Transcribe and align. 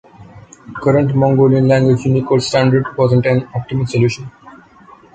Current 0.81 1.13
Mongolian 1.15 1.67
language 1.67 2.05
Unicode 2.05 2.41
standard 2.41 2.85
wasn’t 2.97 3.27
an 3.27 3.41
optimal 3.53 3.87
solution. 3.87 4.31